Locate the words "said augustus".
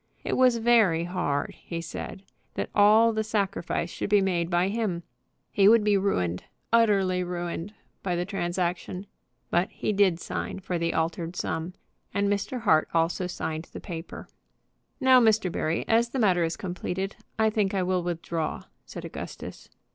18.87-19.69